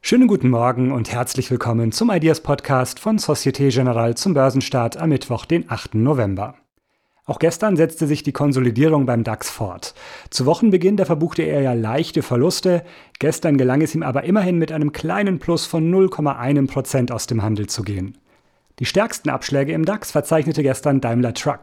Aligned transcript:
Schönen 0.00 0.26
guten 0.26 0.50
Morgen 0.50 0.90
und 0.90 1.12
herzlich 1.12 1.48
willkommen 1.50 1.92
zum 1.92 2.10
Ideas 2.10 2.40
Podcast 2.40 2.98
von 2.98 3.18
Societe 3.18 3.68
Generale 3.68 4.16
zum 4.16 4.34
Börsenstart 4.34 4.96
am 4.96 5.10
Mittwoch, 5.10 5.44
den 5.44 5.70
8. 5.70 5.94
November. 5.94 6.56
Auch 7.24 7.38
gestern 7.38 7.76
setzte 7.76 8.08
sich 8.08 8.24
die 8.24 8.32
Konsolidierung 8.32 9.06
beim 9.06 9.22
DAX 9.22 9.48
fort. 9.48 9.94
Zu 10.30 10.44
Wochenbeginn 10.46 10.96
da 10.96 11.04
verbuchte 11.04 11.42
er 11.42 11.60
ja 11.60 11.74
leichte 11.74 12.22
Verluste, 12.22 12.82
gestern 13.20 13.56
gelang 13.56 13.80
es 13.82 13.94
ihm 13.94 14.02
aber 14.02 14.24
immerhin 14.24 14.58
mit 14.58 14.72
einem 14.72 14.90
kleinen 14.90 15.38
Plus 15.38 15.66
von 15.66 15.88
0,1% 15.88 17.12
aus 17.12 17.28
dem 17.28 17.42
Handel 17.44 17.68
zu 17.68 17.84
gehen. 17.84 18.18
Die 18.80 18.86
stärksten 18.86 19.30
Abschläge 19.30 19.72
im 19.72 19.84
DAX 19.84 20.10
verzeichnete 20.10 20.64
gestern 20.64 21.00
Daimler 21.00 21.34
Truck. 21.34 21.60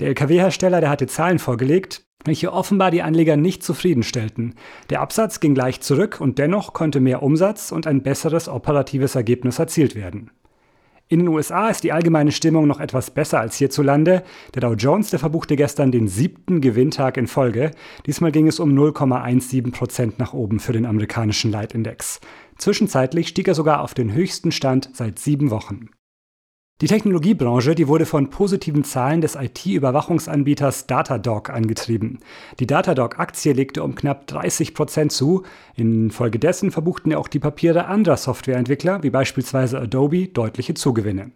Der 0.00 0.08
Lkw-Hersteller, 0.08 0.80
der 0.80 0.90
hatte 0.90 1.06
Zahlen 1.06 1.38
vorgelegt, 1.38 2.04
welche 2.24 2.52
offenbar 2.52 2.90
die 2.90 3.02
Anleger 3.02 3.36
nicht 3.36 3.62
zufriedenstellten. 3.62 4.54
Der 4.90 5.00
Absatz 5.00 5.40
ging 5.40 5.54
leicht 5.54 5.84
zurück 5.84 6.20
und 6.20 6.38
dennoch 6.38 6.72
konnte 6.72 7.00
mehr 7.00 7.22
Umsatz 7.22 7.72
und 7.72 7.86
ein 7.86 8.02
besseres 8.02 8.48
operatives 8.48 9.14
Ergebnis 9.14 9.58
erzielt 9.58 9.94
werden. 9.94 10.30
In 11.06 11.18
den 11.18 11.28
USA 11.28 11.68
ist 11.68 11.84
die 11.84 11.92
allgemeine 11.92 12.32
Stimmung 12.32 12.66
noch 12.66 12.80
etwas 12.80 13.10
besser 13.10 13.38
als 13.38 13.56
hierzulande. 13.56 14.22
Der 14.54 14.62
Dow 14.62 14.72
Jones, 14.72 15.10
der 15.10 15.18
verbuchte 15.18 15.54
gestern 15.54 15.92
den 15.92 16.08
siebten 16.08 16.62
Gewinntag 16.62 17.18
in 17.18 17.26
Folge. 17.26 17.72
Diesmal 18.06 18.32
ging 18.32 18.46
es 18.46 18.58
um 18.58 18.70
0,17 18.70 19.70
Prozent 19.70 20.18
nach 20.18 20.32
oben 20.32 20.60
für 20.60 20.72
den 20.72 20.86
amerikanischen 20.86 21.50
Leitindex. 21.50 22.20
Zwischenzeitlich 22.56 23.28
stieg 23.28 23.48
er 23.48 23.54
sogar 23.54 23.82
auf 23.82 23.92
den 23.92 24.14
höchsten 24.14 24.50
Stand 24.50 24.90
seit 24.94 25.18
sieben 25.18 25.50
Wochen. 25.50 25.90
Die 26.80 26.88
Technologiebranche, 26.88 27.76
die 27.76 27.86
wurde 27.86 28.04
von 28.04 28.30
positiven 28.30 28.82
Zahlen 28.82 29.20
des 29.20 29.36
IT-Überwachungsanbieters 29.36 30.88
Datadog 30.88 31.48
angetrieben. 31.48 32.18
Die 32.58 32.66
Datadog-Aktie 32.66 33.52
legte 33.52 33.84
um 33.84 33.94
knapp 33.94 34.26
30 34.26 34.74
Prozent 34.74 35.12
zu. 35.12 35.44
Infolgedessen 35.76 36.72
verbuchten 36.72 37.14
auch 37.14 37.28
die 37.28 37.38
Papiere 37.38 37.86
anderer 37.86 38.16
Softwareentwickler, 38.16 39.04
wie 39.04 39.10
beispielsweise 39.10 39.78
Adobe, 39.78 40.26
deutliche 40.26 40.74
Zugewinne. 40.74 41.30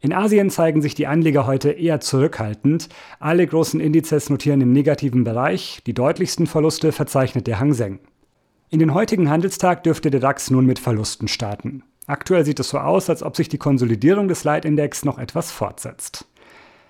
In 0.00 0.12
Asien 0.12 0.50
zeigen 0.50 0.82
sich 0.82 0.94
die 0.94 1.08
Anleger 1.08 1.48
heute 1.48 1.70
eher 1.70 1.98
zurückhaltend. 1.98 2.88
Alle 3.18 3.44
großen 3.48 3.80
Indizes 3.80 4.30
notieren 4.30 4.60
im 4.60 4.72
negativen 4.72 5.24
Bereich. 5.24 5.82
Die 5.84 5.94
deutlichsten 5.94 6.46
Verluste 6.46 6.92
verzeichnet 6.92 7.48
der 7.48 7.58
Hang 7.58 7.72
Seng. 7.72 7.98
In 8.70 8.78
den 8.78 8.94
heutigen 8.94 9.28
Handelstag 9.28 9.82
dürfte 9.82 10.12
der 10.12 10.20
DAX 10.20 10.48
nun 10.48 10.64
mit 10.64 10.78
Verlusten 10.78 11.26
starten. 11.26 11.82
Aktuell 12.10 12.44
sieht 12.44 12.58
es 12.58 12.70
so 12.70 12.78
aus, 12.78 13.08
als 13.08 13.22
ob 13.22 13.36
sich 13.36 13.48
die 13.48 13.58
Konsolidierung 13.58 14.26
des 14.26 14.42
Leitindex 14.42 15.04
noch 15.04 15.18
etwas 15.18 15.52
fortsetzt. 15.52 16.26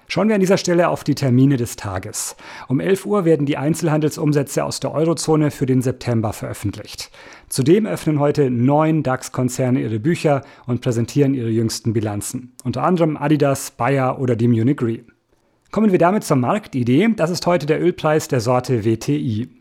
Schauen 0.09 0.29
wir 0.29 0.35
an 0.35 0.41
dieser 0.41 0.57
Stelle 0.57 0.89
auf 0.89 1.05
die 1.05 1.15
Termine 1.15 1.59
des 1.59 1.77
Tages. 1.77 2.37
Um 2.69 2.81
11 2.81 3.05
Uhr 3.05 3.27
werden 3.27 3.45
die 3.45 3.59
Einzelhandelsumsätze 3.59 4.65
aus 4.65 4.81
der 4.81 4.93
Eurozone 4.93 5.51
für 5.51 5.67
den 5.67 5.83
September 5.83 6.33
veröffentlicht. 6.33 7.11
Zudem 7.51 7.85
öffnen 7.85 8.19
heute 8.19 8.51
neun 8.51 9.03
DAX-Konzerne 9.03 9.83
ihre 9.83 10.01
Bücher 10.01 10.41
und 10.67 10.81
präsentieren 10.81 11.35
ihre 11.35 11.51
jüngsten 11.51 11.93
Bilanzen. 11.93 12.55
Unter 12.65 12.83
anderem 12.83 13.19
Adidas, 13.19 13.73
Bayer 13.73 14.19
oder 14.19 14.37
die 14.37 14.49
Munich 14.49 14.81
Re. 14.81 15.01
Kommen 15.71 15.93
wir 15.93 15.99
damit 15.99 16.25
zur 16.25 16.39
Marktidee. 16.39 17.11
Das 17.15 17.29
ist 17.29 17.47
heute 17.47 17.67
der 17.67 17.81
Ölpreis 17.81 18.27
der 18.27 18.41
Sorte 18.41 18.87
WTI. 18.87 19.60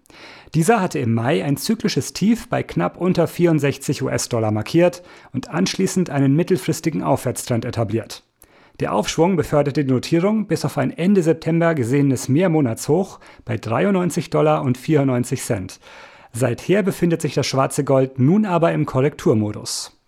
Dieser 0.55 0.81
hatte 0.81 0.97
im 0.97 1.13
Mai 1.13 1.43
ein 1.43 1.57
zyklisches 1.57 2.13
Tief 2.13 2.49
bei 2.49 2.63
knapp 2.63 2.97
unter 2.97 3.27
64 3.27 4.01
US-Dollar 4.01 4.51
markiert 4.51 5.03
und 5.31 5.49
anschließend 5.49 6.09
einen 6.09 6.35
mittelfristigen 6.35 7.03
Aufwärtstrend 7.03 7.65
etabliert. 7.65 8.23
Der 8.79 8.93
Aufschwung 8.93 9.35
beförderte 9.35 9.83
die 9.83 9.91
Notierung 9.91 10.47
bis 10.47 10.65
auf 10.65 10.77
ein 10.77 10.91
Ende 10.91 11.21
September 11.21 11.75
gesehenes 11.75 12.29
Mehrmonatshoch 12.29 13.19
bei 13.45 13.57
93 13.57 14.31
Dollar 14.31 14.63
und 14.63 14.77
94 14.77 15.41
Cent. 15.41 15.81
Seither 16.31 16.81
befindet 16.81 17.21
sich 17.21 17.33
das 17.33 17.45
schwarze 17.45 17.83
Gold 17.83 18.19
nun 18.19 18.45
aber 18.45 18.71
im 18.71 18.85
Korrekturmodus. 18.85 19.99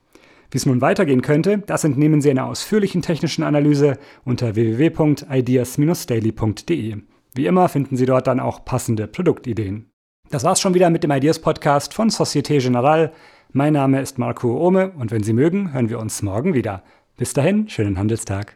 Wie 0.49 0.57
es 0.57 0.65
nun 0.65 0.79
weitergehen 0.81 1.21
könnte, 1.21 1.57
das 1.59 1.83
entnehmen 1.83 2.21
Sie 2.21 2.31
einer 2.31 2.45
ausführlichen 2.45 3.01
technischen 3.01 3.43
Analyse 3.43 3.97
unter 4.25 4.55
www.ideas-daily.de. 4.55 6.97
Wie 7.33 7.45
immer 7.45 7.69
finden 7.69 7.95
Sie 7.95 8.05
dort 8.05 8.27
dann 8.27 8.39
auch 8.39 8.65
passende 8.65 9.07
Produktideen. 9.07 9.90
Das 10.31 10.45
war's 10.45 10.61
schon 10.61 10.73
wieder 10.73 10.89
mit 10.89 11.03
dem 11.03 11.11
Ideas 11.11 11.39
Podcast 11.39 11.93
von 11.93 12.09
Societe 12.09 12.57
Generale. 12.57 13.11
Mein 13.51 13.73
Name 13.73 13.99
ist 13.99 14.17
Marco 14.17 14.65
Ohme 14.65 14.91
und 14.91 15.11
wenn 15.11 15.23
Sie 15.23 15.33
mögen, 15.33 15.73
hören 15.73 15.89
wir 15.89 15.99
uns 15.99 16.21
morgen 16.21 16.53
wieder. 16.53 16.83
Bis 17.17 17.33
dahin, 17.33 17.67
schönen 17.67 17.99
Handelstag. 17.99 18.55